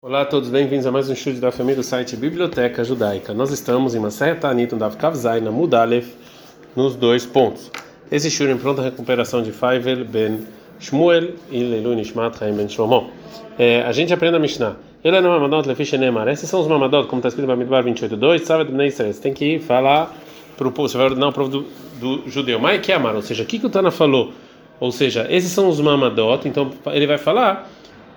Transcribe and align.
Olá 0.00 0.20
a 0.20 0.24
todos, 0.24 0.48
bem-vindos 0.48 0.86
a 0.86 0.92
mais 0.92 1.10
um 1.10 1.12
estudo 1.12 1.40
da 1.40 1.50
família 1.50 1.74
do 1.74 1.82
site 1.82 2.14
Biblioteca 2.14 2.84
Judaica. 2.84 3.34
Nós 3.34 3.50
estamos 3.50 3.96
em 3.96 3.98
Maser 3.98 4.38
Tanit, 4.38 4.72
no 4.72 4.78
Dav 4.78 4.94
Kavzai, 4.96 5.40
na 5.40 5.50
Mudalef, 5.50 6.14
nos 6.76 6.94
dois 6.94 7.26
pontos. 7.26 7.68
Esse 8.08 8.28
estudo 8.28 8.52
em 8.52 8.56
pronta 8.56 8.80
recuperação 8.80 9.42
de 9.42 9.50
Faivel 9.50 10.04
ben 10.04 10.46
Shmuel 10.78 11.30
e 11.50 11.64
Leilu 11.64 11.96
Nishmat 11.96 12.38
Chaim 12.38 12.54
ben 12.54 12.68
Shlomo. 12.68 13.10
É, 13.58 13.82
a 13.82 13.90
gente 13.90 14.14
aprende 14.14 14.36
a 14.36 14.38
Mishnah. 14.38 14.76
Ele 15.02 15.16
é 15.16 15.20
no 15.20 15.30
Mamadot 15.30 15.66
Lefish 15.66 15.94
Neemar. 15.94 16.28
Esses 16.28 16.48
são 16.48 16.60
os 16.60 16.68
Mamadot, 16.68 17.08
como 17.08 17.18
está 17.18 17.30
escrito 17.30 17.46
em 17.46 17.48
Bamidbar 17.48 17.82
28.2, 17.82 18.44
Savet 18.44 18.70
ben 18.70 18.86
Israel. 18.86 19.12
Você 19.12 19.20
tem 19.20 19.34
que 19.34 19.56
ir 19.56 19.58
falar 19.58 20.16
para 20.56 20.68
o 20.68 20.70
povo, 20.70 20.88
você 20.88 20.96
vai 20.96 21.06
ordenar 21.06 21.30
o 21.30 21.32
povo 21.32 21.48
do, 21.48 21.66
do 21.98 22.30
judeu. 22.30 22.60
Mas 22.60 22.80
que 22.86 22.92
amar, 22.92 23.16
ou 23.16 23.22
seja, 23.22 23.42
o 23.42 23.46
que, 23.46 23.58
que 23.58 23.66
o 23.66 23.68
Tana 23.68 23.90
falou? 23.90 24.32
Ou 24.78 24.92
seja, 24.92 25.26
esses 25.28 25.50
são 25.50 25.68
os 25.68 25.80
Mamadot, 25.80 26.46
então 26.46 26.70
ele 26.86 27.08
vai 27.08 27.18
falar 27.18 27.68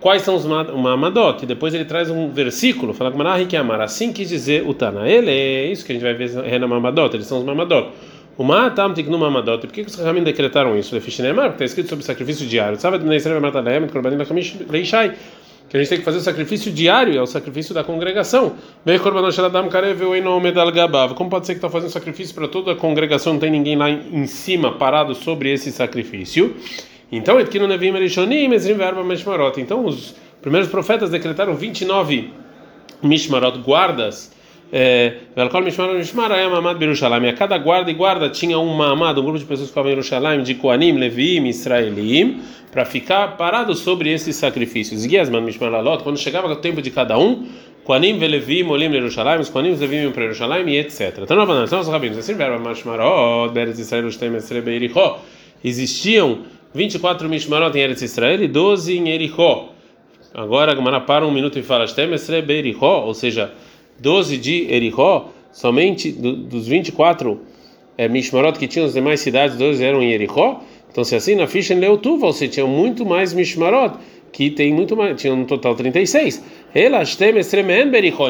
quais 0.01 0.23
são 0.23 0.35
os 0.35 0.45
Mamadot. 0.45 1.45
Depois 1.45 1.73
ele 1.73 1.85
traz 1.85 2.09
um 2.09 2.29
versículo, 2.29 2.93
fala 2.93 3.13
que 3.45 3.55
amar. 3.55 3.79
Assim 3.79 4.11
quis 4.11 4.27
dizer 4.27 4.67
o 4.67 4.73
Tana. 4.73 5.07
Ele 5.07 5.31
é 5.31 5.67
isso 5.67 5.85
que 5.85 5.93
a 5.93 5.95
gente 5.95 6.03
vai 6.03 6.13
ver 6.13 6.29
é 6.45 6.59
na 6.59 6.67
Mamadot, 6.67 7.15
eles 7.15 7.27
são 7.27 7.37
os 7.37 7.45
Mamadot. 7.45 7.89
O 8.37 8.43
Matam 8.43 8.93
Tiknu 8.93 9.17
Mamadot. 9.17 9.61
Por 9.61 9.71
que 9.71 9.81
os 9.81 9.95
Rahamim 9.95 10.23
decretaram 10.23 10.77
isso? 10.77 10.89
Porque 10.89 11.09
está 11.09 11.65
escrito 11.65 11.89
sobre 11.89 12.03
sacrifício 12.03 12.45
diário. 12.47 12.79
Sabe, 12.79 12.97
que 15.71 15.77
a 15.77 15.79
gente 15.79 15.87
tem 15.87 15.99
que 15.99 16.03
fazer 16.03 16.17
o 16.17 16.21
sacrifício 16.21 16.69
diário, 16.69 17.17
é 17.17 17.21
o 17.21 17.25
sacrifício 17.25 17.73
da 17.73 17.81
congregação. 17.81 18.55
Como 21.15 21.29
pode 21.29 21.45
ser 21.45 21.53
que 21.53 21.59
está 21.59 21.69
fazendo 21.69 21.91
sacrifício 21.91 22.35
para 22.35 22.49
toda 22.49 22.73
a 22.73 22.75
congregação, 22.75 23.33
não 23.33 23.39
tem 23.39 23.49
ninguém 23.49 23.77
lá 23.77 23.89
em 23.89 24.27
cima 24.27 24.73
parado 24.73 25.15
sobre 25.15 25.53
esse 25.53 25.71
sacrifício? 25.71 26.53
Então, 27.11 27.37
então 29.57 29.85
os 29.85 30.15
primeiros 30.41 30.69
profetas 30.69 31.09
decretaram 31.09 31.55
29 31.55 32.31
mishmarot, 33.03 33.59
guardas. 33.59 34.31
É, 34.73 35.15
a 35.35 37.33
cada 37.33 37.57
guarda 37.57 37.91
e 37.91 37.93
guarda 37.93 38.29
tinha 38.29 38.57
um 38.57 38.73
mamad, 38.73 39.19
um 39.19 39.23
grupo 39.23 39.37
de 39.37 39.43
pessoas 39.43 39.67
que 39.67 39.73
ficavam 39.73 39.91
em 39.91 39.95
Jerusalém, 39.95 40.43
de 40.43 40.55
Koanim, 40.55 40.93
Leviim, 40.93 41.45
Israelim, 41.47 42.39
para 42.71 42.85
ficar 42.85 43.35
parado 43.35 43.75
sobre 43.75 44.09
esses 44.13 44.37
sacrifícios. 44.37 45.05
Quando 46.03 46.17
chegava 46.17 46.47
o 46.47 46.55
tempo 46.55 46.81
de 46.81 46.89
cada 46.89 47.19
um, 47.19 47.45
Koanim, 47.83 48.17
Velevim, 48.17 48.63
Olim, 48.69 48.89
Jerusalém, 48.89 49.41
os 49.41 49.49
Koanim, 49.49 49.75
Levim 49.75 50.09
para 50.11 50.23
Jerusalém 50.23 50.69
e 50.69 50.77
etc. 50.77 51.19
Então, 51.21 51.35
nós 51.35 51.73
os 51.73 51.89
rabinos, 51.89 52.17
assim, 52.17 52.33
existiam 55.63 56.39
24 56.73 57.27
Mishmarot 57.27 57.77
em 57.77 57.81
Eretz 57.81 58.01
Israel 58.01 58.41
e 58.41 58.47
12 58.47 58.97
em 58.97 59.09
Ericó. 59.09 59.73
Agora 60.33 60.71
a 60.71 60.99
para 61.01 61.27
um 61.27 61.31
minuto 61.31 61.59
e 61.59 61.63
fala, 61.63 61.85
Shtemesre 61.85 62.41
Beiricó, 62.41 63.03
ou 63.05 63.13
seja, 63.13 63.51
12 63.99 64.37
de 64.37 64.71
Ericó, 64.71 65.29
somente 65.51 66.11
do, 66.11 66.33
dos 66.33 66.67
24 66.67 67.41
é, 67.97 68.07
Mishmarot 68.07 68.57
que 68.57 68.67
tinham 68.67 68.85
as 68.85 68.93
demais 68.93 69.19
cidades, 69.19 69.57
12 69.57 69.83
eram 69.83 70.01
em 70.01 70.11
Ericó. 70.11 70.63
Então, 70.89 71.03
se 71.03 71.15
assim, 71.15 71.35
na 71.35 71.47
ficha 71.47 71.73
em 71.73 71.79
Leutuva, 71.79 72.27
você 72.27 72.47
tinha 72.47 72.65
muito 72.65 73.05
mais 73.05 73.33
Mishmarot 73.33 73.97
que 74.31 74.49
tem 74.49 74.73
muito 74.73 74.95
mais, 74.95 75.19
tinha 75.19 75.35
no 75.35 75.45
total 75.45 75.75
36. 75.75 76.41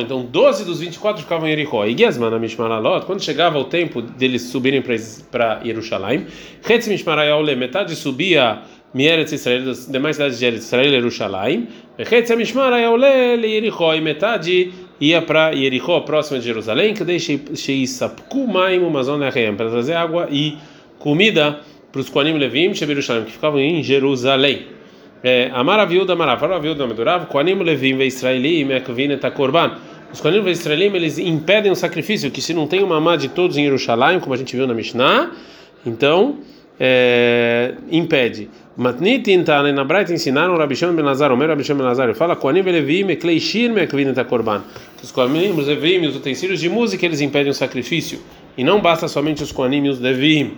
Então 0.01 0.25
12 0.25 0.65
dos 0.65 0.79
24 0.79 1.21
ficavam 1.21 1.47
em 1.47 1.51
Jericó. 1.51 1.85
E 1.85 1.95
Giasman, 1.95 2.39
Mishmaralot, 2.39 3.05
quando 3.05 3.21
chegava 3.21 3.59
o 3.59 3.65
tempo 3.65 4.01
deles 4.01 4.41
subirem 4.43 4.81
para 4.81 5.63
Jerusalém, 5.63 6.25
Hetz 6.67 6.87
Mishmarayole, 6.87 7.55
metade 7.55 7.95
subia 7.95 8.63
Mieretz 8.95 9.31
Israel, 9.31 9.65
das 9.65 9.85
demais 9.85 10.15
cidades 10.15 10.39
de 10.39 10.47
Israel 10.47 10.89
Jerusalém, 10.89 11.67
Hetz 11.99 12.35
Mishmarayole, 12.35 13.41
Jericó, 13.43 13.93
e 13.93 14.01
metade 14.01 14.71
ia 14.99 15.21
para 15.21 15.53
Jericó, 15.53 15.99
próxima 15.99 16.39
de 16.39 16.45
Jerusalém, 16.45 16.95
que 16.95 17.03
deixe 17.03 17.39
Sheisapku 17.53 18.47
Maim, 18.47 18.83
Amazon 18.83 19.21
para 19.55 19.69
trazer 19.69 19.93
água 19.93 20.27
e 20.31 20.57
comida 20.97 21.59
para 21.91 22.01
os 22.01 22.09
Koanim 22.09 22.37
Levim, 22.39 22.71
que 22.71 23.31
ficavam 23.31 23.59
em 23.59 23.83
Jerusalém. 23.83 24.80
A 25.23 25.85
viúva 25.85 26.13
Amar 26.13 26.51
a 26.51 26.59
viúva 26.59 26.83
Amedurav, 26.83 27.27
Koanim 27.27 27.61
Levim 27.61 27.95
ve 27.97 28.07
Israelim, 28.07 28.71
Ekvin 28.71 29.11
et 29.11 29.31
Korban. 29.31 29.77
Os 30.11 30.19
Koanim 30.19 30.41
ve 30.41 30.49
Israelim, 30.49 30.95
eles 30.95 31.19
impedem 31.19 31.71
o 31.71 31.75
sacrifício, 31.75 32.31
que 32.31 32.41
se 32.41 32.55
não 32.55 32.65
tem 32.65 32.81
uma 32.81 32.97
amá 32.97 33.15
de 33.15 33.29
todos 33.29 33.55
em 33.55 33.63
Jerusalém, 33.63 34.19
como 34.19 34.33
a 34.33 34.37
gente 34.37 34.55
viu 34.55 34.65
na 34.65 34.73
Mishnah, 34.73 35.29
então 35.85 36.37
é, 36.79 37.75
impede. 37.91 38.49
Matnit 38.75 39.31
intane 39.31 39.71
na 39.71 39.83
Braita 39.83 40.11
ensinaram 40.11 40.57
Rabi 40.57 40.75
Shimon 40.75 40.95
ben 40.95 41.05
Lazar, 41.05 41.31
o 41.31 41.37
meu 41.37 41.47
Rabi 41.47 41.63
Shimon 41.63 41.77
ben 41.77 41.87
Lazar, 41.87 42.15
fala 42.15 42.35
Koanim 42.35 42.63
Levim, 42.63 43.11
Ekleishir, 43.11 43.77
Ekvin 43.77 44.09
et 44.09 44.23
Korban. 44.27 44.63
Os 45.03 45.11
Koanim, 45.11 45.53
Levim, 45.55 46.07
os 46.07 46.15
utensílios 46.15 46.59
de 46.59 46.67
música, 46.67 47.05
eles 47.05 47.21
impedem 47.21 47.51
o 47.51 47.53
sacrifício. 47.53 48.19
E 48.57 48.63
não 48.63 48.81
basta 48.81 49.07
somente 49.07 49.43
os 49.43 49.51
Koanim 49.51 49.85
e 49.85 49.89
os 49.89 49.99
Levim. 49.99 50.57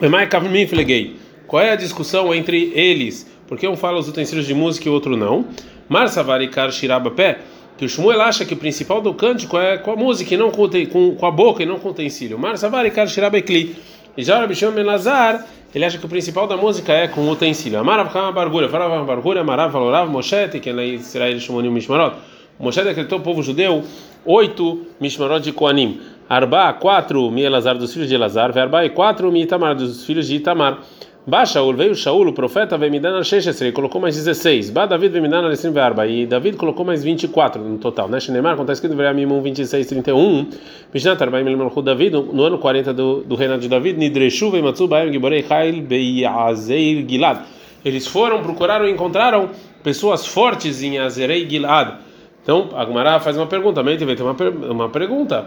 Emai 0.00 0.28
Kavmim 0.28 0.68
Flegei. 0.68 1.23
Qual 1.46 1.62
é 1.62 1.72
a 1.72 1.76
discussão 1.76 2.34
entre 2.34 2.72
eles? 2.74 3.30
Porque 3.46 3.68
um 3.68 3.76
fala 3.76 3.98
os 3.98 4.08
utensílios 4.08 4.46
de 4.46 4.54
música 4.54 4.88
e 4.88 4.90
o 4.90 4.94
outro 4.94 5.16
não. 5.16 5.46
Marsavarikar 5.88 6.72
Shirabapé, 6.72 7.38
que 7.76 7.84
o 7.84 7.88
Shmuel 7.88 8.22
acha 8.22 8.44
que 8.44 8.54
o 8.54 8.56
principal 8.56 9.00
do 9.00 9.12
cântico 9.12 9.58
é 9.58 9.76
com 9.76 9.92
a 9.92 9.96
música 9.96 10.34
e 10.34 10.36
não 10.36 10.50
com, 10.50 10.68
com, 10.90 11.14
com 11.14 11.26
a 11.26 11.30
boca 11.30 11.62
e 11.62 11.66
não 11.66 11.78
com 11.78 11.88
o 11.88 11.90
utensílio. 11.90 12.38
Marsavarikar 12.38 13.08
Shirabekli. 13.08 13.76
E 14.16 14.22
já 14.22 14.36
o 14.36 14.40
Rabi 14.40 14.54
Shimon 14.54 14.82
Lazar, 14.84 15.44
ele 15.74 15.84
acha 15.84 15.98
que 15.98 16.06
o 16.06 16.08
principal 16.08 16.46
da 16.46 16.56
música 16.56 16.92
é 16.92 17.08
com 17.08 17.22
o 17.22 17.30
utensílio. 17.30 17.80
Amarav 17.80 18.12
Kama 18.12 18.30
Bargura, 18.30 18.68
Farav 18.68 19.04
Bargura, 19.04 19.40
Amarav 19.40 19.72
Valorav, 19.72 20.08
Moshe, 20.08 20.36
é 20.36 20.84
Israel 20.86 21.40
Shimonim 21.40 21.70
Mishmarot. 21.70 22.16
Moshe 22.60 22.82
decretou 22.84 23.18
o 23.18 23.22
povo 23.22 23.42
judeu 23.42 23.82
oito 24.24 24.86
Mishmarot 25.00 25.42
de 25.42 25.52
Koanim. 25.52 26.00
Arba, 26.28 26.72
quatro 26.74 27.28
Mi 27.30 27.42
Elazar 27.42 27.76
dos 27.76 27.92
filhos 27.92 28.08
de 28.08 28.14
Elazar, 28.14 28.52
Verba 28.52 28.84
e 28.84 28.90
quatro 28.90 29.30
Mi 29.32 29.42
Itamar 29.42 29.74
dos 29.74 30.06
filhos 30.06 30.28
de 30.28 30.36
Itamar. 30.36 30.78
Ba 31.26 31.46
Shaul, 31.46 31.74
veio 31.74 31.94
Shaul, 31.94 32.28
o 32.28 32.32
profeta, 32.34 32.76
veio 32.76 32.92
Midan 32.92 33.14
al 33.16 33.24
Sheshesrei, 33.24 33.72
colocou 33.72 33.98
mais 33.98 34.14
16. 34.14 34.68
Ba 34.68 34.84
David 34.84 35.10
veio 35.10 35.22
Midan 35.22 35.42
al 35.42 35.56
Verba, 35.72 36.06
e 36.06 36.26
David 36.26 36.58
colocou 36.58 36.84
mais 36.84 37.02
24 37.02 37.62
no 37.62 37.78
total, 37.78 38.10
né? 38.10 38.20
Shenemar, 38.20 38.56
quando 38.56 38.70
está 38.70 38.74
escrito 38.74 38.92
em 38.92 38.96
Vereamim 38.96 39.24
1, 39.24 39.40
26, 39.40 39.86
31, 39.86 40.50
Mishnat 40.92 41.22
Arbaim 41.22 41.48
Elmelchu 41.48 41.80
David, 41.80 42.12
no 42.12 42.42
ano 42.42 42.58
40 42.58 42.92
do, 42.92 43.22
do 43.22 43.36
reinado 43.36 43.62
de 43.62 43.68
David, 43.68 43.98
Nidreshu 43.98 44.50
veio 44.50 44.64
Matsu 44.64 44.86
Baem 44.86 45.10
Giborei 45.10 45.42
Hail 45.48 45.80
Beiazeir 45.80 47.06
Gilad. 47.08 47.40
Eles 47.82 48.06
foram, 48.06 48.42
procuraram 48.42 48.86
e 48.86 48.90
encontraram 48.90 49.48
pessoas 49.82 50.26
fortes 50.26 50.82
em 50.82 50.98
Azerei 50.98 51.48
Gilad. 51.48 52.00
Então, 52.42 52.68
Agmará 52.74 53.18
faz 53.18 53.38
uma 53.38 53.46
pergunta, 53.46 53.76
também 53.76 53.96
ter 53.96 54.22
uma, 54.22 54.36
uma 54.70 54.88
pergunta. 54.90 55.46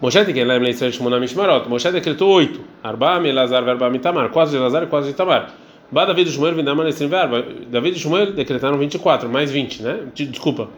Moshe 0.00 0.24
tem 0.24 0.32
que 0.32 0.44
lembrar 0.44 0.70
Israel 0.70 0.92
Shmona 0.92 1.18
Mishmarot. 1.18 1.68
Moshe 1.68 1.90
decretou 1.90 2.30
oito. 2.30 2.60
Arba, 2.82 3.20
Elazar, 3.26 3.64
Verba, 3.64 3.90
Mitamar. 3.90 4.30
Quase 4.30 4.52
de 4.52 4.58
Elazar 4.58 4.84
e 4.84 4.86
quase 4.86 5.08
de 5.08 5.14
Tamar. 5.14 5.52
Ba 5.90 6.04
David 6.04 6.28
e 6.28 6.32
Shmuel 6.32 6.54
Vindama 6.54 6.84
Nestrim 6.84 7.08
Verba. 7.08 7.44
David 7.68 7.96
e 7.96 7.98
Shmuel 7.98 8.32
decretaram 8.32 8.78
24, 8.78 9.28
mais 9.28 9.50
20, 9.50 9.82
né? 9.82 10.00
Desculpa. 10.14 10.68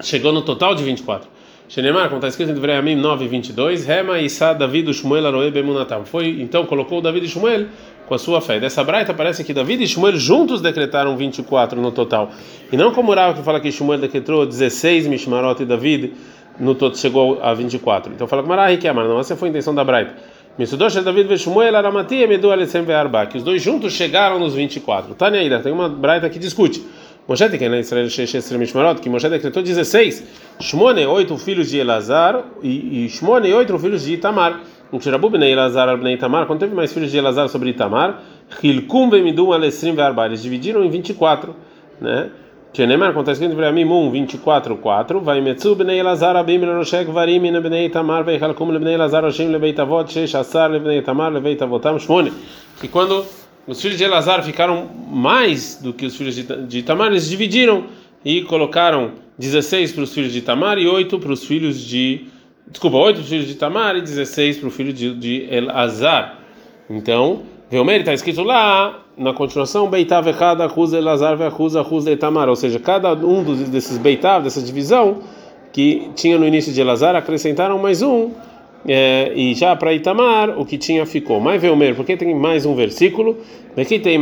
Chegou 0.00 0.32
no 0.32 0.42
total 0.42 0.74
de 0.74 0.84
24. 0.84 1.28
Shenemar, 1.68 2.08
como 2.08 2.16
está 2.16 2.28
escrito 2.28 2.50
em 2.50 2.54
Devreamim 2.54 2.96
9, 2.96 3.28
22, 3.28 3.84
Rema, 3.86 4.18
Issa, 4.18 4.52
David, 4.52 4.92
Shmuel, 4.92 5.26
Aroe, 5.26 5.50
Bemunatam. 5.50 6.04
Foi, 6.04 6.40
então, 6.40 6.66
colocou 6.66 7.00
David 7.00 7.26
e 7.26 7.28
Shmuel 7.28 7.66
com 8.08 8.14
a 8.14 8.18
sua 8.18 8.40
fé. 8.40 8.58
Dessa 8.58 8.82
braita 8.82 9.14
parece 9.14 9.44
que 9.44 9.54
David 9.54 9.84
e 9.84 9.86
Shmuel 9.86 10.16
juntos 10.16 10.60
decretaram 10.60 11.16
24 11.16 11.80
no 11.80 11.92
total. 11.92 12.32
E 12.72 12.76
não 12.76 12.92
como 12.92 13.14
Rav 13.14 13.36
que 13.36 13.44
fala 13.44 13.60
que 13.60 13.70
Shmuel 13.70 14.00
decretou 14.00 14.44
16 14.44 15.06
Mishmarot 15.06 15.62
e 15.62 15.64
David 15.64 16.12
no 16.60 16.74
todo 16.74 16.96
chegou 16.96 17.42
a 17.42 17.54
24. 17.54 18.12
Então 18.12 18.28
fala 18.28 18.42
com 18.42 18.48
Marahi 18.48 18.76
que 18.76 18.86
Amar, 18.86 19.08
não, 19.08 19.18
essa 19.18 19.34
foi 19.34 19.48
a 19.48 19.50
intenção 19.50 19.74
da 19.74 19.82
Braita. 19.82 20.14
Misudosh 20.58 21.02
David 21.02 21.26
ve 21.26 21.38
Shmuel 21.38 21.74
Aramati 21.74 22.16
Emedu 22.16 22.50
Alessem 22.52 22.82
Ve'arba, 22.82 23.26
que 23.26 23.38
os 23.38 23.42
dois 23.42 23.62
juntos 23.62 23.94
chegaram 23.94 24.38
nos 24.38 24.54
24. 24.54 25.14
Tânia 25.14 25.40
ainda, 25.40 25.60
tem 25.60 25.72
uma 25.72 25.88
Braita 25.88 26.28
que 26.28 26.38
discute. 26.38 26.84
Moshe 27.26 27.48
tem 27.48 27.58
que 27.58 27.68
na 27.68 27.78
Israel 27.78 28.10
Sheshes 28.10 28.50
Mishmarot, 28.50 29.00
que 29.00 29.08
Moshe 29.08 29.28
decretou 29.28 29.62
16. 29.62 30.24
Shmone, 30.60 31.06
oito 31.06 31.38
filhos 31.38 31.70
de 31.70 31.78
Elazar, 31.78 32.42
e, 32.62 33.04
e 33.04 33.08
Shmone, 33.08 33.52
oito 33.54 33.78
filhos 33.78 34.04
de 34.04 34.14
Itamar. 34.14 34.60
Tirabu 34.98 35.30
Bnei 35.30 35.52
Elazar 35.52 35.96
Bnei 35.96 36.14
Itamar, 36.14 36.46
quando 36.46 36.58
teve 36.58 36.74
mais 36.74 36.92
filhos 36.92 37.12
de 37.12 37.16
Elazar 37.16 37.48
sobre 37.48 37.70
Itamar, 37.70 38.20
Hilkum 38.60 39.08
Vemidum 39.08 39.52
Alessem 39.52 39.94
Ve'arba, 39.94 40.26
eles 40.26 40.42
dividiram 40.42 40.84
em 40.84 40.90
24, 40.90 41.54
né? 42.00 42.30
Shenemar, 42.72 43.18
está 43.18 43.32
escrito 43.32 43.56
Vremim 43.56 43.84
1, 43.84 44.10
24, 44.12 44.76
4, 44.76 45.20
vai 45.20 45.40
Metzu 45.40 45.74
bnei 45.74 45.98
Elazar 45.98 46.36
abim 46.36 46.58
leroshek 46.58 47.10
varim 47.10 47.44
in 47.44 47.60
bnei 47.60 47.88
Tamar 47.88 48.22
vai 48.22 48.38
Halkum 48.38 48.70
lebnei 48.70 48.94
Elazar 48.94 49.24
Hashem 49.24 49.50
lebeit 49.50 49.80
avot 49.80 50.08
shesh 50.08 50.36
asar 50.36 50.70
lebnei 50.70 51.02
Tamar 51.02 51.32
lebeit 51.32 51.60
avotam 51.60 51.98
shmone. 51.98 52.32
E 52.80 52.86
quando 52.86 53.26
os 53.66 53.82
filhos 53.82 53.98
de 53.98 54.04
Elazar 54.04 54.44
ficaram 54.44 54.88
mais 55.10 55.80
do 55.82 55.92
que 55.92 56.06
os 56.06 56.16
filhos 56.16 56.36
de 56.36 56.82
Tamar, 56.84 57.08
eles 57.10 57.28
dividiram 57.28 57.86
e 58.24 58.42
colocaram 58.42 59.14
16 59.36 59.90
para 59.90 60.04
os 60.04 60.14
filhos 60.14 60.32
de 60.32 60.40
Tamar 60.40 60.78
e 60.78 60.86
8 60.86 61.18
para 61.18 61.32
os 61.32 61.44
filhos 61.44 61.80
de 61.80 62.28
desculpa, 62.68 62.98
8 62.98 63.16
para 63.16 63.22
os 63.24 63.28
filhos 63.28 63.48
de 63.48 63.54
Tamar 63.56 63.96
e 63.96 64.00
16 64.00 64.58
para 64.58 64.68
o 64.68 64.70
filho 64.70 64.92
de, 64.92 65.12
de 65.16 65.48
Elazar. 65.50 66.38
Então, 66.88 67.42
Veomer 67.68 67.98
está 67.98 68.14
escrito 68.14 68.44
lá 68.44 69.00
na 69.20 69.34
continuação, 69.34 69.86
Beitav 69.86 70.26
Echad 70.26 70.62
Achuz 70.62 70.94
Elazar 70.94 71.40
Achuz 71.42 71.76
Achuz 71.76 72.06
Tamar, 72.18 72.48
ou 72.48 72.56
seja, 72.56 72.80
cada 72.80 73.12
um 73.12 73.44
desses 73.44 73.98
Beitav, 73.98 74.42
dessa 74.42 74.62
divisão, 74.62 75.18
que 75.72 76.10
tinha 76.14 76.38
no 76.38 76.46
início 76.46 76.72
de 76.72 76.80
Elazar, 76.80 77.14
acrescentaram 77.14 77.78
mais 77.78 78.00
um, 78.00 78.30
é, 78.86 79.32
e 79.34 79.54
já 79.54 79.76
para 79.76 79.92
Itamar, 79.92 80.58
o 80.58 80.64
que 80.64 80.78
tinha 80.78 81.04
ficou. 81.04 81.38
Mas 81.38 81.60
veio 81.60 81.76
mer, 81.76 81.94
porque 81.94 82.16
tem 82.16 82.34
mais 82.34 82.64
um 82.64 82.74
versículo. 82.74 83.36
Aqui 83.76 83.98
tem 83.98 84.18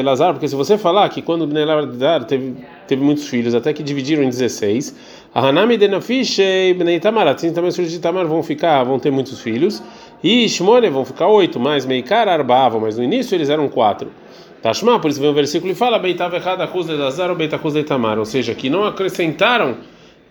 Elazar, 0.00 0.32
porque 0.32 0.48
se 0.48 0.54
você 0.54 0.76
falar 0.76 1.08
que 1.08 1.22
quando 1.22 1.46
Bnei 1.46 1.62
Elazar 1.62 2.24
teve, 2.24 2.54
teve 2.86 3.02
muitos 3.02 3.28
filhos, 3.28 3.54
até 3.54 3.72
que 3.72 3.82
dividiram 3.82 4.22
em 4.22 4.28
16, 4.28 4.96
a 5.32 5.46
Hanami 5.46 5.76
de 5.76 5.88
Nafish 5.88 6.38
e 6.40 6.74
Bnei 6.74 6.96
Itamar, 6.96 7.28
assim 7.28 7.52
também 7.52 7.68
os 7.68 7.76
filhos 7.76 7.92
de 7.92 7.98
Itamar 7.98 8.26
vão 8.26 8.42
ficar, 8.42 8.82
vão 8.84 8.98
ter 8.98 9.10
muitos 9.10 9.40
filhos, 9.40 9.82
e 10.22 10.48
Shmone 10.48 10.88
vão 10.88 11.04
ficar 11.04 11.28
oito, 11.28 11.60
mais 11.60 11.86
Meikar 11.86 12.28
Arbava, 12.28 12.78
mas 12.80 12.98
no 12.98 13.04
início 13.04 13.34
eles 13.34 13.48
eram 13.48 13.68
quatro. 13.68 14.10
Tashma, 14.62 14.98
por 14.98 15.10
isso 15.10 15.20
vem 15.20 15.30
o 15.30 15.34
versículo 15.34 15.70
e 15.70 15.74
fala 15.74 15.98
Beitav 15.98 16.34
Echad 16.34 16.60
Achuz 16.60 16.86
de 16.86 16.92
Elazar 16.92 17.30
ou 17.30 17.36
Beitachuz 17.36 17.74
de 17.74 17.80
Itamar, 17.80 18.18
ou 18.18 18.24
seja, 18.24 18.54
que 18.54 18.68
não 18.68 18.84
acrescentaram 18.84 19.76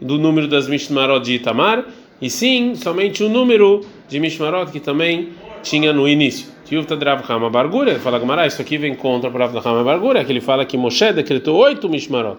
do 0.01 0.17
número 0.17 0.47
das 0.47 0.67
Mishmarot 0.67 1.23
de 1.23 1.35
Itamar, 1.35 1.85
e 2.21 2.29
sim 2.29 2.75
somente 2.75 3.23
o 3.23 3.29
número 3.29 3.85
de 4.09 4.19
Mishmarot 4.19 4.71
que 4.71 4.81
também 4.81 5.29
tinha 5.63 5.93
no 5.93 6.07
início. 6.07 6.47
Tiuvta 6.65 6.97
Drav 6.97 7.23
Hama 7.29 7.49
Bargura, 7.49 7.97
fala 7.99 8.19
Gamara, 8.19 8.45
isso 8.45 8.61
aqui 8.61 8.77
vem 8.77 8.93
contra 8.93 9.29
o 9.29 9.33
Rav 9.33 9.55
Hama 9.65 9.83
Bargura, 9.85 10.25
que 10.25 10.31
ele 10.33 10.41
fala 10.41 10.65
que 10.65 10.75
Moshe 10.75 11.13
decretou 11.13 11.55
oito 11.57 11.87
Mishmarot. 11.87 12.37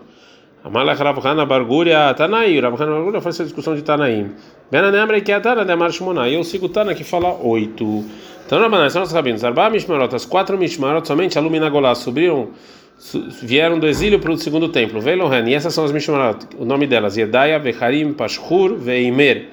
Amalek 0.64 1.00
Rav 1.00 1.18
Hana 1.24 1.46
Bargura 1.46 2.12
Tanai, 2.14 2.58
Rav 2.60 2.74
Hana 2.74 2.92
Bargura 2.92 3.20
faz 3.20 3.36
essa 3.36 3.44
discussão 3.44 3.74
de 3.74 3.82
Tanaim. 3.82 4.32
Benanemre 4.70 5.20
que 5.22 5.32
é 5.32 5.40
Tana 5.40 5.64
de 5.64 5.72
Amar 5.72 5.92
Shmonai, 5.92 6.34
eu 6.34 6.42
sigo 6.44 6.68
Tana 6.68 6.94
que 6.94 7.04
fala 7.04 7.38
oito. 7.42 8.04
Então, 8.44 8.58
Rabanai, 8.58 8.88
são 8.88 9.02
os 9.02 9.12
rabinos, 9.12 9.44
Arba 9.44 9.68
Mishmarot, 9.68 10.14
as 10.14 10.24
quatro 10.24 10.56
Mishmarot, 10.56 11.06
somente 11.06 11.36
a 11.36 11.40
Lumina 11.40 11.68
Golá 11.68 11.94
subiram 11.94 12.48
vieram 13.42 13.78
do 13.78 13.86
exílio 13.86 14.18
para 14.18 14.32
o 14.32 14.36
segundo 14.36 14.70
templo. 14.70 15.00
Veilohen, 15.00 15.48
e 15.48 15.54
essas 15.54 15.72
são 15.74 15.84
as 15.84 15.92
Mishmarot, 15.92 16.46
o 16.58 16.64
nome 16.64 16.86
delas: 16.86 17.16
Yedaya, 17.16 17.58
Vecharim, 17.58 18.12
Pashur, 18.12 18.74
Veimer. 18.74 19.50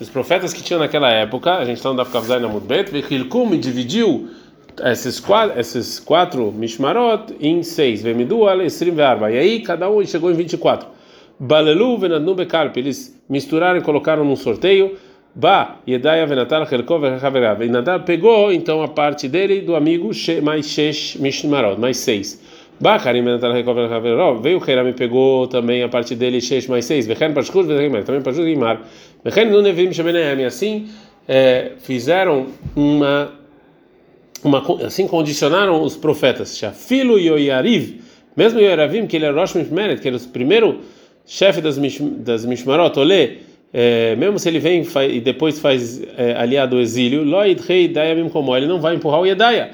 Os 0.00 0.08
profetas 0.08 0.52
que 0.52 0.62
tinham 0.62 0.78
naquela 0.78 1.10
época, 1.10 1.56
a 1.56 1.64
gente 1.64 1.78
está 1.78 1.90
no 1.90 1.96
Dafkavzai 1.96 2.38
na 2.38 2.46
Mudbet, 2.46 2.90
Vechilkum 2.90 3.50
dividiu 3.58 4.30
esses 4.84 5.20
quatro, 5.20 5.58
esses 5.58 5.98
quatro 6.00 6.52
Mishmarot 6.52 7.34
em 7.40 7.62
seis. 7.62 8.02
Vemidu, 8.02 8.46
Alesrim, 8.46 8.92
Verba. 8.92 9.30
E 9.30 9.38
aí 9.38 9.60
cada 9.60 9.90
um 9.90 10.04
chegou 10.04 10.30
em 10.30 10.34
24. 10.34 10.88
Balelu, 11.38 11.98
Venadnu, 11.98 12.34
Bekarp. 12.34 12.76
Eles 12.76 13.18
misturaram 13.28 13.78
e 13.78 13.82
colocaram 13.82 14.24
num 14.24 14.36
sorteio. 14.36 14.96
Ba, 15.34 15.76
Yedaya, 15.86 16.26
Venatal, 16.26 16.66
Helkov, 16.70 17.04
Rechaverav. 17.04 17.64
E 17.64 17.68
Nadab 17.68 18.04
pegou 18.04 18.52
então 18.52 18.82
a 18.82 18.88
parte 18.88 19.28
dele 19.28 19.60
do 19.60 19.76
amigo 19.76 20.10
mais 20.42 20.66
seis 20.66 21.16
Mishmarot, 21.16 21.80
mais 21.80 21.98
seis. 21.98 22.42
Bacharim 22.80 23.24
veio 24.40 24.58
o 24.58 24.88
e 24.88 24.92
pegou 24.92 25.48
também 25.48 25.82
a 25.82 25.88
parte 25.88 26.14
dele, 26.14 26.40
Shesh 26.40 26.68
mais 26.68 26.84
seis, 26.84 27.08
Vechen 27.08 27.32
Pashkur, 27.32 27.66
também 27.66 28.22
Pashkur 28.22 28.46
e 28.46 28.54
Mar. 28.54 28.80
Vechen 29.24 29.50
não 29.50 29.62
Nevim 29.62 29.92
Shebenehem, 29.92 30.44
assim 30.44 30.86
é, 31.28 31.72
fizeram 31.78 32.46
uma, 32.74 33.30
uma, 34.44 34.64
assim 34.84 35.06
condicionaram 35.06 35.82
os 35.82 35.96
profetas, 35.96 36.56
Shafilo 36.56 37.18
e 37.18 37.30
Oyariv, 37.30 38.00
mesmo 38.36 38.60
Yoyaravim, 38.60 39.06
que 39.06 39.16
ele 39.16 39.24
era 39.24 39.38
Rosh 39.38 39.54
Mishmeret, 39.54 40.00
que 40.00 40.08
era 40.08 40.16
o 40.16 40.20
primeiro 40.20 40.80
chefe 41.26 41.60
das, 41.60 41.78
das 42.18 42.44
Mishmarot, 42.44 42.98
Olê, 42.98 43.38
é, 43.72 44.16
mesmo 44.16 44.38
se 44.38 44.48
ele 44.48 44.58
vem 44.58 44.86
e 45.10 45.20
depois 45.20 45.58
faz 45.58 46.02
é, 46.16 46.34
aliado 46.36 46.80
exílio, 46.80 47.22
Loid 47.22 47.62
Rei 47.66 47.88
Dayamim 47.88 48.28
como 48.28 48.56
ele 48.56 48.66
não 48.66 48.80
vai 48.80 48.94
empurrar 48.94 49.20
o 49.20 49.26
Yedaya 49.26 49.70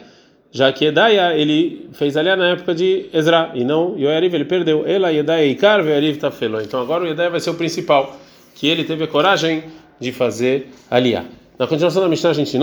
já 0.54 0.72
que 0.72 0.84
Edaia 0.84 1.36
ele 1.36 1.90
fez 1.94 2.16
aliá 2.16 2.36
na 2.36 2.50
época 2.50 2.72
de 2.72 3.06
Ezra 3.12 3.50
e 3.54 3.64
não 3.64 3.98
Yoeriv, 3.98 4.32
ele 4.36 4.44
perdeu. 4.44 4.86
Ela 4.86 5.12
Edaia 5.12 5.44
Ikar, 5.46 5.80
Yoeriv 5.80 6.16
Tafelo. 6.18 6.60
Então 6.60 6.80
agora 6.80 7.02
o 7.02 7.08
Edaia 7.08 7.28
vai 7.28 7.40
ser 7.40 7.50
o 7.50 7.54
principal, 7.54 8.16
que 8.54 8.68
ele 8.68 8.84
teve 8.84 9.02
a 9.02 9.08
coragem 9.08 9.64
de 9.98 10.12
fazer 10.12 10.68
aliá. 10.88 11.24
Na 11.56 11.68
continuação 11.68 12.02
da 12.02 12.08
Mishnah, 12.08 12.30
a 12.30 12.32
gente 12.32 12.58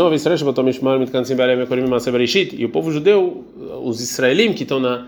Bereshit, 2.11 2.55
e 2.57 2.65
o 2.65 2.69
povo 2.69 2.91
judeu, 2.91 3.45
os 3.81 4.01
israelim 4.01 4.51
que 4.51 4.63
estão 4.63 4.81
na, 4.81 5.07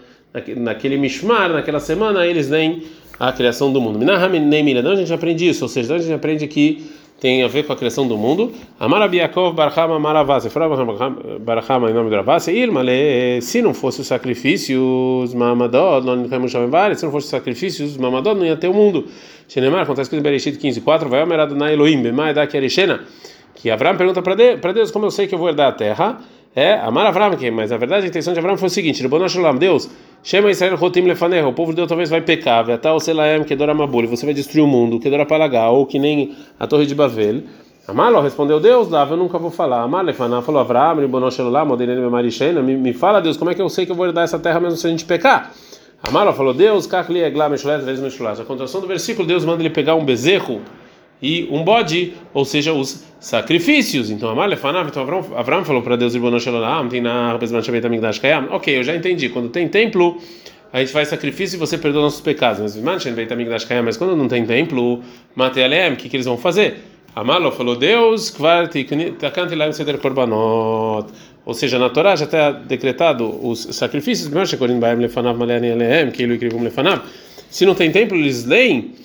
naquele 0.56 0.98
Mishmar, 0.98 1.52
naquela 1.52 1.82
semana, 1.82 2.26
eles 2.26 2.50
nem 2.50 2.84
a 3.20 3.34
criação 3.34 3.74
do 3.74 3.82
mundo. 3.82 4.00
Nem 4.00 4.64
Mira, 4.64 4.90
a 4.90 4.96
gente 4.96 5.12
aprende 5.12 5.50
isso, 5.50 5.66
ou 5.66 5.70
seja, 5.70 5.96
a 5.96 6.00
gente 6.00 6.14
aprende 6.14 6.48
que 6.48 6.82
tem 7.20 7.44
a 7.44 7.48
ver 7.50 7.66
com 7.66 7.74
a 7.74 7.76
criação 7.76 8.08
do 8.08 8.18
mundo. 8.18 8.54
Amar 8.80 9.14
Yaakov 9.14 9.54
Barhama 9.54 10.00
Maravase, 10.00 10.50
Barhama 11.42 11.90
em 11.90 11.94
nome 11.94 12.10
do 12.10 12.16
Ravase, 12.16 12.54
Irmale, 12.54 13.42
se 13.42 13.62
não 13.62 13.74
fosse 13.74 14.00
os 14.00 14.08
sacrifícios, 14.08 15.34
Mamadod, 15.34 16.06
se 16.96 17.04
não 17.04 17.12
fosse 17.12 17.26
os 17.26 17.32
sacrifícios, 17.32 17.98
Mamadod 17.98 18.40
não 18.40 18.46
ia 18.46 18.56
ter 18.56 18.70
o 18.70 18.74
mundo. 18.74 19.08
Shenemar, 19.48 19.82
acontece 19.82 20.10
que 20.10 20.16
em 20.16 20.22
Bereshit 20.22 20.58
15, 20.58 20.80
4, 20.80 21.10
vai 21.10 21.22
Omerado 21.22 21.54
na 21.54 21.72
Elohim, 21.72 22.02
Bemai 22.02 22.34
da 22.34 22.48
Kereshena, 22.48 23.02
que 23.56 23.70
Avram 23.70 23.96
pergunta 23.96 24.22
para 24.22 24.72
Deus, 24.72 24.92
como 24.92 25.06
eu 25.06 25.12
sei 25.12 25.28
que 25.28 25.36
eu 25.36 25.40
vou 25.40 25.50
herdar 25.50 25.70
a 25.70 25.72
terra? 25.72 26.20
É, 26.56 26.76
Amar 26.76 27.08
Avram, 27.08 27.32
mas 27.52 27.72
a 27.72 27.78
verdade, 27.78 28.06
a 28.06 28.10
intenção 28.10 28.32
de 28.32 28.40
Avram 28.40 28.58
foi 28.58 28.68
o 28.68 28.70
seguinte: 28.70 29.04
Deus, 29.60 29.90
Shema 30.22 30.52
Israel 30.52 30.76
Rotim 30.76 31.02
Lefaneho, 31.02 31.48
o 31.48 31.54
povo 31.54 31.72
de 31.72 31.78
Deus 31.78 31.88
talvez 31.88 32.12
vai 32.12 32.22
pecar, 32.22 32.64
Vetal 32.64 33.00
Selaem 33.00 33.44
Kedora 33.44 33.74
Mabul, 33.74 34.08
você 34.08 34.24
vai 34.24 34.36
destruir 34.36 34.64
o 34.64 34.68
mundo, 34.68 35.00
Kedora 35.00 35.26
Palagá, 35.26 35.70
ou 35.70 35.88
que 35.88 35.98
nem 35.98 36.36
a 36.60 36.68
Torre 36.68 36.86
de 36.86 36.94
Babel. 36.94 37.42
Amalo 37.88 38.22
respondeu 38.22 38.60
Deus, 38.60 38.88
lá 38.88 39.06
eu 39.10 39.18
nunca 39.18 39.40
vou 39.40 39.50
falar. 39.50 39.82
Amar 39.82 40.06
Lefaná 40.06 40.42
falou 40.44 40.62
Avram, 40.62 41.02
Ribonoshelá, 41.02 41.66
Modelene 41.66 42.08
Marishena, 42.08 42.62
me 42.62 42.94
fala 42.94 43.20
Deus, 43.20 43.36
como 43.36 43.50
é 43.50 43.56
que 43.56 43.62
eu 43.62 43.68
sei 43.68 43.86
que 43.86 43.92
eu 43.92 43.96
vou 43.96 44.06
herdar 44.06 44.24
essa 44.24 44.38
terra 44.38 44.60
mesmo 44.60 44.78
se 44.78 44.86
a 44.86 44.90
gente 44.92 45.06
pecar? 45.06 45.52
Amalo 46.04 46.34
falou 46.34 46.54
Deus, 46.54 46.86
Kakli 46.86 47.22
Vezes 47.22 48.00
Meshulat. 48.00 48.40
A 48.40 48.46
contração 48.46 48.80
do 48.80 48.88
versículo, 48.88 49.28
Deus 49.28 49.44
manda 49.44 49.64
ele 49.64 49.70
pegar 49.70 49.96
um 49.96 50.06
bezerro 50.06 50.62
e 51.24 51.48
um 51.50 51.64
bode, 51.64 52.14
ou 52.34 52.44
seja, 52.44 52.74
os 52.74 53.06
sacrifícios. 53.18 54.12
Então, 54.12 54.30
Amalefanav, 54.30 54.90
então 54.90 55.02
Avram, 55.02 55.26
Avram 55.38 55.64
falou 55.64 55.82
para 55.82 55.96
Deus, 55.96 56.14
tem 56.14 57.00
na 57.00 57.32
Ok, 58.52 58.78
eu 58.78 58.84
já 58.84 58.94
entendi. 58.94 59.30
Quando 59.30 59.48
tem 59.48 59.70
templo, 59.70 60.22
a 60.74 60.82
gente 60.82 60.92
faz 60.92 61.08
sacrifício 61.08 61.56
e 61.56 61.60
você 61.60 61.78
perdoa 61.78 62.02
nossos 62.02 62.20
pecados. 62.20 62.76
Mas 62.76 63.98
quando 63.98 64.18
não 64.18 64.28
tem 64.28 64.46
templo, 64.46 65.02
Matealem, 65.34 65.94
o 65.94 65.96
que, 65.96 66.10
que 66.10 66.18
eles 66.18 66.26
vão 66.26 66.38
fazer? 66.38 66.84
Amalo 67.16 67.52
falou, 67.52 67.78
Deus, 67.78 68.36
ou 71.46 71.54
seja, 71.54 71.80
na 71.80 71.90
Torá 71.90 72.16
já 72.16 72.26
está 72.26 72.52
decretado 72.52 73.48
os 73.48 73.68
sacrifícios, 73.72 74.30
se 77.50 77.66
não 77.66 77.76
tem 77.76 77.92
templo, 77.92 78.18
eles 78.18 78.46
leem 78.46 78.96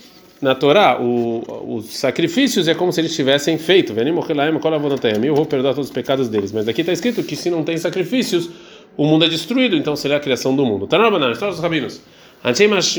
na 0.41 0.55
Torá, 0.55 1.01
o, 1.01 1.77
os 1.77 1.97
sacrifícios 1.97 2.69
é 2.69 2.75
como 2.75 2.93
se 2.93 3.01
eles 3.01 3.15
tivessem 3.15 3.59
feito. 3.59 3.93
Eu 3.93 5.35
vou 5.35 5.47
perdoar 5.47 5.75
todos 5.75 5.89
os 5.89 5.95
pecados 5.95 6.29
deles. 6.29 6.53
Mas 6.53 6.69
aqui 6.69 6.83
está 6.83 6.93
escrito 6.93 7.23
que 7.23 7.35
se 7.35 7.51
não 7.51 7.65
tem 7.65 7.77
sacrifícios, 7.77 8.49
o 8.97 9.05
mundo 9.05 9.25
é 9.25 9.29
destruído, 9.29 9.77
então 9.77 9.97
seria 9.97 10.17
a 10.17 10.21
criação 10.21 10.55
do 10.55 10.65
mundo. 10.65 10.87
Tanabanan, 10.87 11.33
história 11.33 11.55
rabinos. 11.61 12.01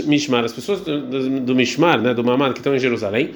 Mishmar, 0.06 0.44
as 0.44 0.52
pessoas 0.52 0.82
do, 0.82 1.40
do 1.40 1.56
Mishmar, 1.56 2.02
né, 2.02 2.14
do 2.14 2.22
Mamad, 2.22 2.52
que 2.52 2.60
estão 2.60 2.76
em 2.76 2.80
Jerusalém, 2.80 3.32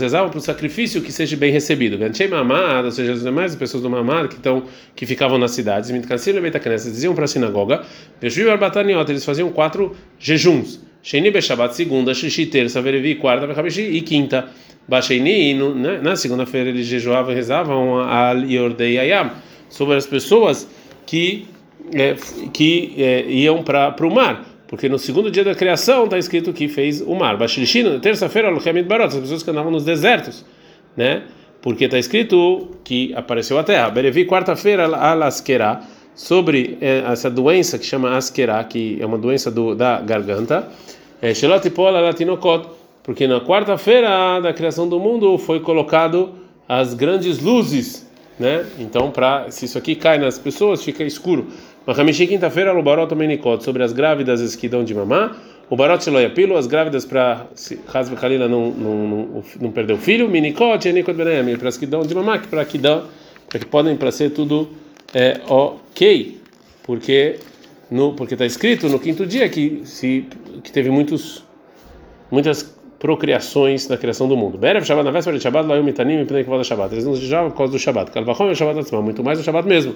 rezavam 0.00 0.28
para 0.28 0.38
o 0.38 0.40
sacrifício 0.40 1.00
que 1.00 1.12
seja 1.12 1.36
bem 1.36 1.52
recebido. 1.52 1.96
Mamad, 2.28 2.86
ou 2.86 2.90
seja, 2.90 3.12
as 3.12 3.22
demais 3.22 3.54
pessoas 3.54 3.84
do 3.84 3.88
Mamad 3.88 4.28
que, 4.28 4.34
estão, 4.34 4.64
que 4.96 5.06
ficavam 5.06 5.38
nas 5.38 5.52
cidades, 5.52 5.88
diziam 6.90 7.14
para 7.14 7.26
a 7.26 7.28
sinagoga, 7.28 7.82
eles 8.20 9.24
faziam 9.24 9.50
quatro 9.50 9.94
jejuns. 10.18 10.89
Sheni 11.02 11.30
Beshabat, 11.30 11.74
segunda, 11.74 12.12
Shishi, 12.12 12.46
terça, 12.46 12.80
Verevi, 12.82 13.14
quarta, 13.14 13.46
Bechabeshi 13.46 13.82
e 13.82 14.00
quinta. 14.02 14.48
Bacheini, 14.88 15.54
né, 15.54 16.00
na 16.02 16.16
segunda-feira 16.16 16.68
eles 16.68 16.86
jejuavam 16.86 17.30
e 17.30 17.34
rezavam 17.34 18.00
al 18.00 18.42
Yordei 18.44 18.98
Ayam 18.98 19.30
sobre 19.68 19.96
as 19.96 20.04
pessoas 20.04 20.68
que, 21.06 21.46
é, 21.94 22.16
que 22.52 22.94
é, 22.98 23.24
iam 23.30 23.62
para 23.62 23.94
o 24.04 24.12
mar. 24.12 24.44
Porque 24.66 24.88
no 24.88 24.98
segundo 24.98 25.30
dia 25.30 25.44
da 25.44 25.54
criação 25.54 26.04
está 26.04 26.18
escrito 26.18 26.52
que 26.52 26.68
fez 26.68 27.00
o 27.00 27.14
mar. 27.14 27.36
Bashirishino, 27.36 27.98
terça-feira, 28.00 28.48
Aluchamid 28.48 28.86
Barot, 28.86 29.14
as 29.14 29.20
pessoas 29.20 29.42
que 29.42 29.50
andavam 29.50 29.70
nos 29.70 29.84
desertos, 29.84 30.44
né? 30.96 31.22
Porque 31.62 31.84
está 31.84 31.98
escrito 31.98 32.70
que 32.82 33.12
apareceu 33.14 33.58
a 33.58 33.62
terra. 33.62 33.90
Berevi, 33.90 34.24
quarta-feira, 34.24 34.86
Alasquerá 34.86 35.82
sobre 36.14 36.78
eh, 36.80 37.02
essa 37.06 37.30
doença 37.30 37.78
que 37.78 37.84
chama 37.84 38.16
asquerá, 38.16 38.62
que 38.64 38.98
é 39.00 39.06
uma 39.06 39.18
doença 39.18 39.50
do, 39.50 39.74
da 39.74 40.00
garganta, 40.00 40.68
é, 41.22 41.32
porque 43.02 43.26
na 43.26 43.40
quarta-feira 43.40 44.40
da 44.40 44.52
criação 44.52 44.88
do 44.88 44.98
mundo 44.98 45.36
foi 45.38 45.60
colocado 45.60 46.30
as 46.68 46.94
grandes 46.94 47.40
luzes, 47.40 48.08
né? 48.38 48.64
Então, 48.78 49.10
para 49.10 49.50
se 49.50 49.64
isso 49.64 49.76
aqui 49.76 49.94
cai 49.94 50.18
nas 50.18 50.38
pessoas, 50.38 50.82
fica 50.82 51.02
escuro. 51.04 51.48
Mahamishi, 51.86 52.26
quinta-feira, 52.26 52.78
o 52.78 52.82
barot 52.82 53.14
menikot, 53.14 53.64
sobre 53.64 53.82
as 53.82 53.92
grávidas 53.92 54.54
que 54.54 54.68
dão 54.68 54.84
de 54.84 54.94
mamar, 54.94 55.36
o 55.68 55.76
barot 55.76 56.04
pilo 56.34 56.56
as 56.56 56.66
grávidas 56.66 57.04
para 57.04 57.46
Hasbe 57.92 58.16
Kalila 58.16 58.48
não, 58.48 58.70
não, 58.70 59.08
não, 59.08 59.42
não 59.60 59.70
perder 59.70 59.94
o 59.94 59.98
filho, 59.98 60.28
minikot, 60.28 60.88
enikot 60.88 61.16
benem, 61.16 61.56
para 61.56 61.68
as 61.68 61.76
que 61.76 61.86
dão 61.86 62.02
de 62.02 62.14
mamar, 62.14 62.46
para 62.48 62.64
que 62.64 62.78
dão 62.78 63.04
para 63.48 63.58
que 63.58 63.66
podem 63.66 63.96
para 63.96 64.12
ser 64.12 64.30
tudo 64.30 64.68
é, 65.14 65.40
ok, 65.46 66.38
porque 66.82 67.38
no 67.90 68.14
porque 68.14 68.34
está 68.34 68.46
escrito 68.46 68.88
no 68.88 68.98
quinto 68.98 69.26
dia 69.26 69.48
que 69.48 69.82
se 69.84 70.26
que 70.62 70.70
teve 70.70 70.90
muitos 70.90 71.44
muitas 72.30 72.78
procriações 73.00 73.88
na 73.88 73.96
criação 73.96 74.28
do 74.28 74.36
mundo. 74.36 74.58
Berev 74.58 74.84
Shabbat 74.84 75.04
na 75.04 75.10
véspera 75.10 75.36
de 75.36 75.42
Shabbat, 75.42 75.66
lá 75.66 75.74
eu 75.74 75.82
mitanim 75.82 76.20
e 76.20 76.24
pnei 76.26 76.44
da 76.44 76.62
Shabbat. 76.62 76.94
Eles 76.94 77.06
não 77.06 77.16
jejuavam 77.16 77.50
por 77.50 77.56
causa 77.56 77.72
do 77.72 77.78
Shabbat. 77.78 78.10
Kalvachom 78.12 78.50
é 78.50 78.54
Shabbat 78.54 78.80
atzma, 78.80 79.00
muito 79.00 79.24
mais 79.24 79.40
o 79.40 79.42
Shabbat 79.42 79.66
mesmo. 79.66 79.94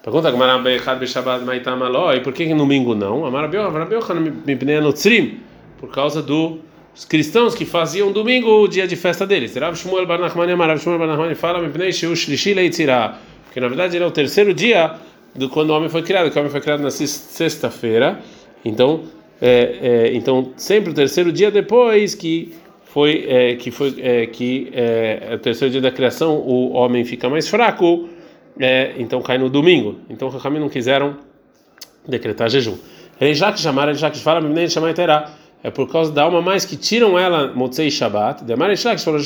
Pergunta 0.00 0.30
Gemara 0.30 0.58
Bechad 0.58 0.98
be 1.00 1.06
Shabbat 1.06 1.44
maitam 1.44 1.78
por 2.22 2.32
que 2.32 2.46
no 2.46 2.58
domingo 2.58 2.94
não? 2.94 3.26
Amar 3.26 3.50
Rabbi 3.50 3.94
Yochanan 3.94 4.20
me 4.46 4.54
pnei 4.54 4.76
anotzrim, 4.76 5.40
por 5.80 5.90
causa 5.90 6.22
dos 6.22 6.60
cristãos 7.08 7.54
que 7.54 7.64
faziam 7.64 8.12
domingo 8.12 8.48
o 8.62 8.68
dia 8.68 8.86
de 8.86 8.94
festa 8.96 9.26
deles. 9.26 9.56
Rav 9.56 9.74
Shmuel 9.74 10.06
Bar 10.06 10.18
Nachman 10.18 10.52
Amar 10.52 10.68
Rav 10.68 10.78
Shmuel 10.78 10.98
Bar 10.98 11.08
Nachman 11.08 11.34
fala 11.34 11.58
me 11.58 11.68
pnei 11.70 11.90
sheu 11.90 12.14
shlishi 12.14 12.54
leitzirah, 12.54 13.16
porque 13.54 13.60
na 13.60 13.68
verdade 13.68 13.96
ele 13.96 14.02
é 14.02 14.06
o 14.08 14.10
terceiro 14.10 14.52
dia 14.52 14.96
do 15.32 15.48
quando 15.48 15.70
o 15.70 15.76
homem 15.76 15.88
foi 15.88 16.02
criado, 16.02 16.28
que 16.28 16.36
o 16.36 16.40
homem 16.40 16.50
foi 16.50 16.60
criado 16.60 16.82
na 16.82 16.90
sexta-feira. 16.90 18.18
Então, 18.64 19.02
é, 19.40 20.08
é, 20.10 20.14
então 20.16 20.50
sempre 20.56 20.90
o 20.90 20.94
terceiro 20.94 21.30
dia 21.30 21.52
depois 21.52 22.16
que 22.16 22.52
foi 22.82 23.24
é, 23.28 23.54
que 23.54 23.70
foi 23.70 23.94
é, 23.98 24.26
que 24.26 24.72
é, 24.72 25.28
é, 25.30 25.34
o 25.36 25.38
terceiro 25.38 25.70
dia 25.70 25.80
da 25.80 25.92
criação 25.92 26.34
o 26.34 26.72
homem 26.72 27.04
fica 27.04 27.28
mais 27.28 27.48
fraco, 27.48 28.08
então 28.98 29.22
cai 29.22 29.38
no 29.38 29.48
domingo. 29.48 30.00
Então 30.10 30.26
os 30.26 30.34
não 30.60 30.68
quiseram 30.68 31.16
decretar 32.08 32.50
jejum. 32.50 32.76
Ele 33.20 33.34
já 33.34 33.52
que 33.52 33.60
que 34.10 34.18
fala, 34.18 34.40
nem 34.40 34.68
chamar 34.68 34.94
terá. 34.94 35.30
É 35.62 35.70
por 35.70 35.90
causa 35.90 36.10
da 36.12 36.24
alma 36.24 36.42
mais 36.42 36.66
que 36.66 36.76
tiram 36.76 37.16
ela 37.16 37.52
Motzei 37.54 37.90
Shabbat. 37.90 38.44
De 38.44 38.52
Amar 38.52 38.76
Shlak, 38.76 39.00
falou 39.00 39.20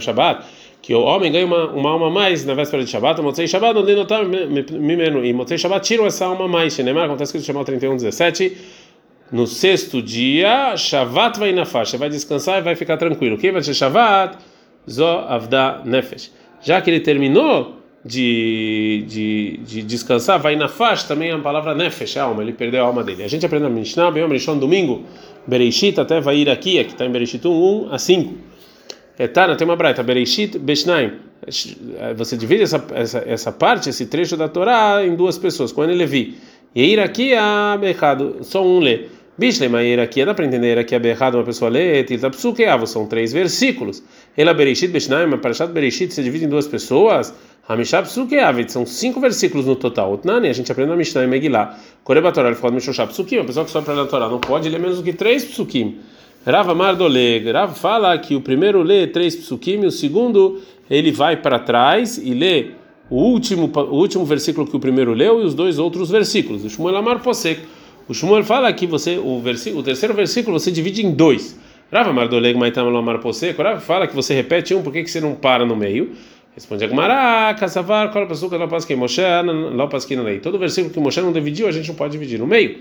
Shabbat 0.00 0.46
que 0.82 0.94
o 0.94 1.02
homem 1.02 1.30
ganha 1.30 1.46
uma, 1.46 1.70
uma 1.70 1.90
alma 1.90 2.10
mais 2.10 2.44
na 2.44 2.54
véspera 2.54 2.82
de 2.82 2.90
Shabbat, 2.90 3.20
Motzei 3.20 3.46
Shabbat, 3.46 3.78
onde 3.78 3.94
notar 3.94 4.24
mimeno, 4.24 5.24
e 5.24 5.32
Motzei 5.32 5.58
Shabbat 5.58 5.86
tiram 5.86 6.06
essa 6.06 6.24
alma 6.24 6.48
mais, 6.48 6.74
Shenemar, 6.74 7.04
acontece 7.04 7.32
que 7.32 7.38
isso 7.38 7.46
chama 7.46 7.64
31, 7.64 7.96
17, 7.96 8.56
no 9.30 9.46
sexto 9.46 10.00
dia, 10.00 10.76
Shabbat 10.76 11.38
vai 11.38 11.52
na 11.52 11.64
faixa, 11.64 11.98
vai 11.98 12.08
descansar 12.08 12.58
e 12.58 12.62
vai 12.62 12.74
ficar 12.74 12.96
tranquilo. 12.96 13.36
Quem 13.36 13.52
vai 13.52 13.62
ser 13.62 13.74
Shabbat? 13.74 14.38
Zo 14.90 15.04
Avda 15.04 15.82
Nefesh. 15.84 16.32
Já 16.62 16.80
que 16.80 16.90
ele 16.90 17.00
terminou 17.00 17.76
de, 18.04 19.04
de, 19.06 19.60
de 19.62 19.82
descansar, 19.82 20.40
vai 20.40 20.56
na 20.56 20.68
faixa, 20.68 21.06
também 21.06 21.30
é 21.30 21.32
a 21.34 21.38
palavra 21.38 21.74
Nefesh, 21.74 22.16
alma, 22.16 22.42
ele 22.42 22.54
perdeu 22.54 22.82
a 22.82 22.86
alma 22.86 23.04
dele. 23.04 23.22
A 23.22 23.28
gente 23.28 23.44
aprende 23.44 23.64
na 23.64 23.70
Mishnah, 23.70 24.10
bem, 24.10 24.26
Rishon, 24.26 24.58
domingo, 24.58 25.04
Bereishit, 25.46 26.00
até 26.00 26.20
vai 26.20 26.38
ir 26.38 26.48
aqui, 26.48 26.78
aqui 26.78 26.92
está 26.92 27.04
em 27.04 27.10
Bereishit 27.10 27.46
1, 27.46 27.86
1 27.88 27.92
a 27.92 27.98
5. 27.98 28.34
É, 29.20 29.28
tá, 29.28 29.54
tem 29.54 29.66
uma 29.66 29.76
braita, 29.76 30.02
Bereishit 30.02 30.58
Beshnaim. 30.58 31.12
Você 32.16 32.38
divide 32.38 32.62
essa, 32.62 32.82
essa, 32.94 33.22
essa 33.26 33.52
parte, 33.52 33.90
esse 33.90 34.06
trecho 34.06 34.34
da 34.34 34.48
Torá, 34.48 35.04
em 35.04 35.14
duas 35.14 35.36
pessoas, 35.36 35.70
com 35.72 35.84
e 35.84 35.94
Levi. 35.94 36.38
E 36.74 36.94
ir 36.94 36.98
aqui 36.98 37.34
a 37.34 37.76
Berrado, 37.78 38.38
só 38.40 38.64
um 38.64 38.78
lê. 38.78 39.08
Bishlem, 39.36 39.76
a 39.76 39.84
ir 39.84 40.00
aqui, 40.00 40.24
dá 40.24 40.32
para 40.32 40.46
entender 40.46 40.78
a 40.78 40.98
Berrado, 40.98 41.36
uma 41.36 41.44
pessoa 41.44 41.70
lê, 41.70 42.02
Tilta 42.02 42.30
Psukeavo, 42.30 42.86
são 42.86 43.06
três 43.06 43.30
versículos. 43.30 44.02
Ela 44.34 44.54
Bereishit 44.54 44.90
Beshnaim, 44.90 45.36
Parashat 45.36 45.70
Bereishit 45.70 46.14
se 46.14 46.22
divide 46.22 46.46
em 46.46 46.48
duas 46.48 46.66
pessoas. 46.66 47.34
Hamishah 47.68 48.00
Psukeavit, 48.00 48.72
são 48.72 48.86
cinco 48.86 49.20
versículos 49.20 49.66
no 49.66 49.76
total. 49.76 50.14
Otnani, 50.14 50.48
a 50.48 50.54
gente 50.54 50.72
aprende 50.72 50.88
na 50.88 50.96
Mishnah 50.96 51.24
e 51.24 51.26
Megillah. 51.26 51.78
Koreba 52.04 52.32
Torá, 52.32 52.48
ele 52.48 52.56
fala 52.56 52.72
Mishoshah 52.72 53.06
Psukim, 53.08 53.40
a 53.40 53.44
pessoa 53.44 53.66
que 53.66 53.70
só 53.70 53.82
para 53.82 54.00
a 54.00 54.06
Torá 54.06 54.30
não 54.30 54.40
pode 54.40 54.66
ler 54.70 54.80
menos 54.80 54.96
do 54.96 55.02
que 55.04 55.12
três 55.12 55.44
Psukim. 55.44 55.98
Rav 56.46 56.74
Mardoleg, 56.74 57.50
Rav 57.52 57.74
fala 57.74 58.16
que 58.16 58.34
o 58.34 58.40
primeiro 58.40 58.82
lê 58.82 59.06
três 59.06 59.36
psukim, 59.36 59.84
o 59.84 59.90
segundo 59.90 60.62
ele 60.88 61.12
vai 61.12 61.36
para 61.36 61.58
trás 61.58 62.16
e 62.16 62.32
lê 62.32 62.70
o 63.10 63.16
último, 63.16 63.70
o 63.74 63.96
último 63.96 64.24
versículo 64.24 64.66
que 64.66 64.74
o 64.74 64.80
primeiro 64.80 65.12
leu 65.12 65.42
e 65.42 65.44
os 65.44 65.54
dois 65.54 65.78
outros 65.78 66.10
versículos. 66.10 66.64
O 66.64 66.70
Shmuel 66.70 66.96
Amar 66.96 67.20
Posek. 67.20 67.60
O 68.08 68.14
Shmuel 68.14 68.42
fala 68.42 68.72
que 68.72 68.86
você 68.86 69.18
o, 69.18 69.42
o 69.76 69.82
terceiro 69.82 70.14
versículo 70.14 70.58
você 70.58 70.70
divide 70.70 71.04
em 71.04 71.10
dois. 71.10 71.60
Rav 71.92 72.10
Mardoleg 72.10 72.56
Maitam 72.58 72.96
Amar 72.96 73.18
Posek. 73.18 73.60
Rav 73.60 73.80
fala 73.82 74.06
que 74.06 74.16
você 74.16 74.32
repete 74.32 74.74
um, 74.74 74.82
por 74.82 74.94
que, 74.94 75.06
você 75.06 75.20
não 75.20 75.34
para 75.34 75.66
no 75.66 75.76
meio? 75.76 76.12
Responde 76.54 76.84
Agmará, 76.84 77.54
Kasavar, 77.54 78.10
Kol 78.12 78.26
Pasuka, 78.26 78.56
Lopaskin 78.56 78.96
Moshe, 78.96 79.22
Lopaskin 79.74 80.16
Lei. 80.20 80.38
Todo 80.40 80.58
versículo 80.58 80.92
que 80.92 81.00
Moshe 81.00 81.20
não 81.20 81.32
dividiu, 81.32 81.68
a 81.68 81.70
gente 81.70 81.88
não 81.88 81.94
pode 81.94 82.12
dividir 82.12 82.38
no 82.38 82.46
meio. 82.46 82.78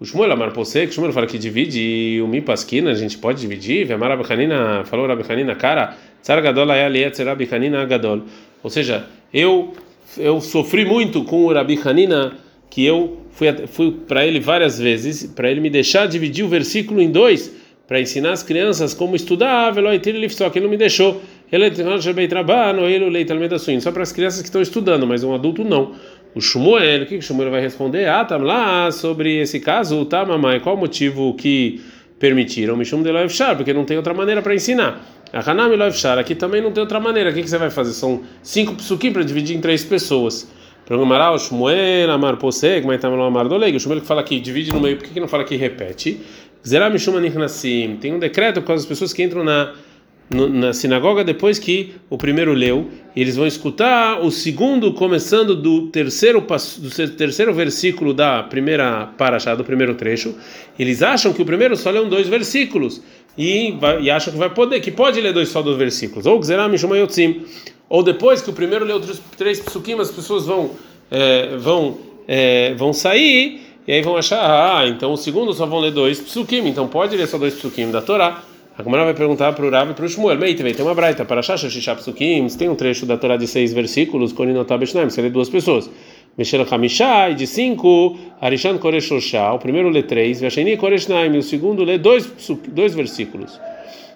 O 0.00 0.06
Shmuel 0.06 0.32
Amar 0.32 0.50
Posek, 0.52 0.94
Shmuel 0.94 1.12
fala 1.12 1.26
que 1.26 1.36
divide 1.36 1.78
e 1.78 2.22
o 2.22 2.26
Mipaskina 2.26 2.90
a 2.90 2.94
gente 2.94 3.18
pode 3.18 3.38
dividir. 3.38 3.84
Vemar 3.84 4.10
Abichanina, 4.10 4.82
falou 4.86 5.06
Rabichanina, 5.06 5.54
cara, 5.54 5.94
Tzar 6.22 6.40
Gadol 6.40 6.70
Ayalietzer 6.70 7.26
Rabichanina 7.26 7.84
Gadol. 7.84 8.22
Ou 8.62 8.70
seja, 8.70 9.04
eu 9.32 9.74
eu 10.16 10.40
sofri 10.40 10.86
muito 10.86 11.22
com 11.24 11.44
o 11.44 11.52
Rabichanina, 11.52 12.32
que 12.70 12.82
eu 12.82 13.18
fui, 13.32 13.52
fui 13.66 13.92
para 14.08 14.26
ele 14.26 14.40
várias 14.40 14.78
vezes, 14.78 15.26
para 15.26 15.50
ele 15.50 15.60
me 15.60 15.68
deixar 15.68 16.06
dividir 16.06 16.46
o 16.46 16.48
versículo 16.48 17.02
em 17.02 17.10
dois, 17.10 17.54
para 17.86 18.00
ensinar 18.00 18.32
as 18.32 18.42
crianças 18.42 18.94
como 18.94 19.14
estudar, 19.14 19.74
só 20.30 20.48
que 20.48 20.58
ele 20.58 20.64
não 20.64 20.70
me 20.70 20.78
deixou. 20.78 21.20
Ele 21.52 21.64
é 21.64 22.26
trabalho, 22.28 22.88
ele 22.88 23.22
é 23.22 23.80
só 23.80 23.90
para 23.92 24.02
as 24.02 24.12
crianças 24.12 24.40
que 24.40 24.48
estão 24.48 24.62
estudando, 24.62 25.06
mas 25.06 25.24
um 25.24 25.34
adulto 25.34 25.62
não. 25.62 25.92
O 26.34 26.40
Shmuel, 26.40 27.02
o 27.02 27.06
que 27.06 27.16
o 27.16 27.22
Shmuel 27.22 27.50
vai 27.50 27.60
responder? 27.60 28.08
Ah, 28.08 28.24
tá 28.24 28.36
lá 28.36 28.90
sobre 28.92 29.40
esse 29.40 29.58
caso, 29.58 30.04
tá, 30.04 30.24
mamãe? 30.24 30.60
Qual 30.60 30.76
o 30.76 30.78
motivo 30.78 31.34
que 31.34 31.80
permitiram? 32.20 32.76
Mishum 32.76 33.02
de 33.02 33.10
Loevshar, 33.10 33.56
porque 33.56 33.72
não 33.72 33.84
tem 33.84 33.96
outra 33.96 34.14
maneira 34.14 34.40
para 34.40 34.54
ensinar. 34.54 35.04
A 35.32 35.50
Hanami 35.50 35.74
Loevshar, 35.74 36.18
aqui 36.18 36.36
também 36.36 36.62
não 36.62 36.70
tem 36.70 36.80
outra 36.80 37.00
maneira. 37.00 37.30
O 37.30 37.34
que, 37.34 37.42
que 37.42 37.50
você 37.50 37.58
vai 37.58 37.70
fazer? 37.70 37.92
São 37.92 38.22
cinco 38.42 38.74
psukim 38.74 39.12
para 39.12 39.22
dividir 39.22 39.56
em 39.56 39.60
três 39.60 39.82
pessoas. 39.84 40.48
O 40.88 41.38
Shmuel, 41.38 42.10
Amar 42.10 42.36
Posek, 42.36 42.86
Maitam 42.86 43.20
Amar 43.22 43.48
Doleg. 43.48 43.76
O 43.76 43.80
Shmuel 43.80 44.00
que 44.00 44.06
fala 44.06 44.20
aqui, 44.20 44.40
divide 44.40 44.72
no 44.72 44.80
meio, 44.80 44.96
por 44.96 45.06
que, 45.06 45.14
que 45.14 45.20
não 45.20 45.28
fala 45.28 45.42
aqui 45.44 45.56
repete? 45.56 46.20
Zerá 46.66 46.90
Mishum 46.90 47.16
Anichnasim. 47.16 47.96
Tem 48.00 48.12
um 48.12 48.18
decreto 48.18 48.60
por 48.60 48.68
causa 48.68 48.82
das 48.82 48.88
pessoas 48.88 49.12
que 49.12 49.22
entram 49.22 49.42
na 49.42 49.72
na 50.30 50.72
sinagoga 50.72 51.24
depois 51.24 51.58
que 51.58 51.94
o 52.08 52.16
primeiro 52.16 52.52
leu, 52.52 52.88
eles 53.16 53.34
vão 53.34 53.46
escutar 53.46 54.20
o 54.20 54.30
segundo 54.30 54.92
começando 54.92 55.56
do 55.56 55.88
terceiro 55.88 56.40
do 56.40 57.16
terceiro 57.16 57.52
versículo 57.52 58.14
da 58.14 58.44
primeira 58.44 59.06
paraxá 59.18 59.56
do 59.56 59.64
primeiro 59.64 59.96
trecho. 59.96 60.36
Eles 60.78 61.02
acham 61.02 61.32
que 61.32 61.42
o 61.42 61.44
primeiro 61.44 61.76
só 61.76 61.90
leu 61.90 62.08
dois 62.08 62.28
versículos 62.28 63.02
e, 63.36 63.72
vai, 63.80 64.02
e 64.02 64.10
acham 64.10 64.32
que 64.32 64.38
vai 64.38 64.50
poder 64.50 64.78
que 64.80 64.92
pode 64.92 65.20
ler 65.20 65.32
dois 65.32 65.48
só 65.48 65.62
dos 65.62 65.76
versículos. 65.76 66.26
Ou 66.26 66.38
Gzeram 66.38 66.76
Shumayotzim. 66.78 67.44
Ou 67.88 68.04
depois 68.04 68.40
que 68.40 68.50
o 68.50 68.52
primeiro 68.52 68.84
leu 68.84 69.00
três 69.36 69.58
psukim, 69.58 69.98
as 69.98 70.12
pessoas 70.12 70.46
vão 70.46 70.70
é, 71.10 71.56
vão 71.56 71.98
é, 72.28 72.72
vão 72.74 72.92
sair 72.92 73.62
e 73.84 73.92
aí 73.92 74.00
vão 74.00 74.16
achar 74.16 74.38
ah, 74.38 74.86
então 74.86 75.12
o 75.12 75.16
segundo 75.16 75.52
só 75.52 75.66
vão 75.66 75.80
ler 75.80 75.90
dois 75.90 76.20
psukim, 76.20 76.68
então 76.68 76.86
pode 76.86 77.16
ler 77.16 77.26
só 77.26 77.36
dois 77.36 77.54
psukim 77.54 77.90
da 77.90 78.00
Torá. 78.00 78.44
A 78.80 78.82
Gemara 78.82 79.04
vai 79.04 79.12
perguntar 79.12 79.52
para 79.52 79.66
o 79.66 79.70
Rav 79.70 79.90
e 79.90 79.94
para 79.94 80.06
o 80.06 80.08
Shmuel. 80.08 80.38
Meite, 80.38 80.62
tem 80.62 80.82
uma 80.82 80.94
braita 80.94 81.22
para 81.22 81.42
Shasha 81.42 81.68
Shisha. 81.68 81.94
Tem 82.58 82.66
um 82.66 82.74
trecho 82.74 83.04
da 83.04 83.18
Torá 83.18 83.36
de 83.36 83.46
seis 83.46 83.74
versículos. 83.74 84.32
Koninotab 84.32 84.86
Shnaim. 84.86 85.08
Lê 85.18 85.28
duas 85.28 85.50
pessoas. 85.50 85.90
Mexer 86.38 86.66
Hamishá 86.72 87.28
e 87.28 87.34
de 87.34 87.46
cinco. 87.46 88.16
Arishan 88.40 88.78
Koreshoshá. 88.78 89.52
O 89.52 89.58
primeiro 89.58 89.90
lê 89.90 90.02
três. 90.02 90.40
Vasheni 90.40 90.78
Koreshnaim. 90.78 91.36
O 91.36 91.42
segundo 91.42 91.84
lê 91.84 91.98
dois, 91.98 92.32
dois 92.68 92.94
versículos. 92.94 93.60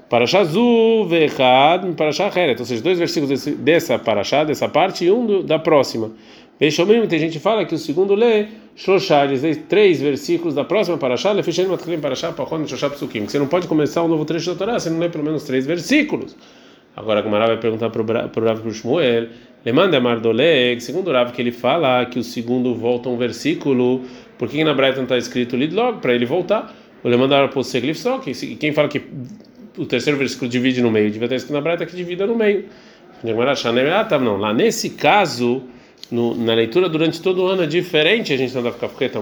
Parashá 0.08 0.44
Zu 0.44 1.04
Vechad 1.10 1.84
Parashá 1.94 2.30
Heret. 2.34 2.58
Ou 2.58 2.64
seja, 2.64 2.82
dois 2.82 2.98
versículos 2.98 3.44
dessa 3.44 3.98
Parashá, 3.98 4.44
dessa 4.44 4.66
parte 4.66 5.04
e 5.04 5.10
um 5.10 5.44
da 5.44 5.58
próxima. 5.58 6.10
Beixomim, 6.58 7.06
tem 7.08 7.18
gente 7.18 7.32
que 7.32 7.38
fala 7.40 7.64
que 7.64 7.74
o 7.74 7.78
segundo 7.78 8.14
lê 8.14 8.46
Shoshá, 8.76 9.24
eles 9.24 9.56
três 9.68 10.00
versículos 10.00 10.54
da 10.54 10.64
próxima 10.64 10.96
Parashá, 10.96 11.32
Lefishem 11.32 11.66
Matklim 11.66 11.98
Parashá, 11.98 12.32
Pachon 12.32 12.66
Shoshá 12.66 12.88
Psukim. 12.90 13.26
Você 13.26 13.38
não 13.38 13.48
pode 13.48 13.66
começar 13.66 14.04
um 14.04 14.08
novo 14.08 14.24
trecho 14.24 14.52
da 14.52 14.56
Torá, 14.56 14.78
você 14.78 14.88
não 14.88 15.00
lê 15.00 15.08
pelo 15.08 15.24
menos 15.24 15.42
três 15.42 15.66
versículos. 15.66 16.36
Agora 16.96 17.18
a 17.18 17.22
Gamara 17.22 17.46
vai 17.48 17.56
perguntar 17.56 17.90
para 17.90 18.02
o 18.02 18.44
Rav 18.44 18.70
Shmuel, 18.70 19.28
Lemanda 19.64 20.00
Mardoleg, 20.00 20.80
segundo 20.80 21.08
o 21.08 21.12
Rav 21.12 21.32
que 21.32 21.42
ele 21.42 21.50
fala 21.50 22.06
que 22.06 22.20
o 22.20 22.22
segundo 22.22 22.72
volta 22.74 23.08
um 23.08 23.16
versículo, 23.16 24.02
por 24.38 24.48
que 24.48 24.62
na 24.62 24.74
Brighton 24.74 25.02
está 25.02 25.18
escrito 25.18 25.56
Lidlog? 25.56 26.00
Para 26.00 26.14
ele 26.14 26.24
voltar. 26.24 26.72
O 27.02 27.08
Lemanda 27.08 27.48
para 27.48 27.58
o 27.58 27.64
Seglif 27.64 27.98
só, 27.98 28.18
quem 28.18 28.72
fala 28.72 28.88
que 28.88 29.02
o 29.76 29.84
terceiro 29.84 30.16
versículo 30.18 30.48
divide 30.48 30.80
no 30.80 30.90
meio, 30.90 31.10
devia 31.10 31.26
estar 31.26 31.36
escrito 31.36 31.54
na 31.54 31.60
Brighton 31.60 31.86
que 31.86 31.96
divida 31.96 32.26
no 32.26 32.36
meio. 32.36 32.66
Ah, 33.92 34.04
tá, 34.04 34.18
não. 34.18 34.36
Lá 34.36 34.54
nesse 34.54 34.90
caso 34.90 35.64
no, 36.10 36.34
na 36.34 36.54
leitura 36.54 36.88
durante 36.88 37.20
todo 37.20 37.42
o 37.42 37.46
ano 37.46 37.62
é 37.62 37.66
diferente, 37.66 38.32
a 38.32 38.36
gente 38.36 38.54
não 38.54 38.62
dá 38.62 38.72
ficar 38.72 38.88
porque. 38.88 39.18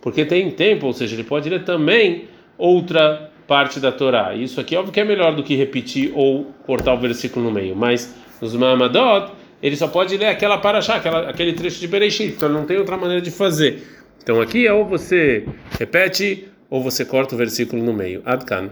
Porque 0.00 0.24
tem 0.24 0.50
tempo, 0.50 0.86
ou 0.86 0.92
seja, 0.92 1.16
ele 1.16 1.24
pode 1.24 1.48
ler 1.48 1.64
também 1.64 2.24
outra 2.56 3.30
parte 3.46 3.80
da 3.80 3.90
Torá. 3.90 4.34
Isso 4.34 4.60
aqui, 4.60 4.76
óbvio 4.76 4.92
que 4.92 5.00
é 5.00 5.04
melhor 5.04 5.34
do 5.34 5.42
que 5.42 5.54
repetir 5.54 6.12
ou 6.14 6.52
cortar 6.64 6.94
o 6.94 6.98
versículo 6.98 7.46
no 7.46 7.52
meio, 7.52 7.74
mas 7.74 8.14
nos 8.40 8.54
Mahamadot, 8.54 9.32
ele 9.62 9.76
só 9.76 9.88
pode 9.88 10.16
ler 10.16 10.26
aquela 10.26 10.58
paraxá, 10.58 10.96
aquela, 10.96 11.30
aquele 11.30 11.54
trecho 11.54 11.80
de 11.80 11.88
Bereshit, 11.88 12.32
então 12.32 12.48
não 12.48 12.64
tem 12.64 12.76
outra 12.76 12.96
maneira 12.96 13.22
de 13.22 13.30
fazer. 13.30 13.82
Então 14.22 14.40
aqui 14.40 14.66
é 14.66 14.72
ou 14.72 14.84
você 14.84 15.46
repete 15.78 16.48
ou 16.68 16.82
você 16.82 17.04
corta 17.04 17.34
o 17.34 17.38
versículo 17.38 17.82
no 17.82 17.92
meio. 17.92 18.22
Adkan. 18.24 18.70